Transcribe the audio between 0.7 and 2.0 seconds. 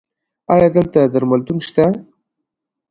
دلته درملتون شته؟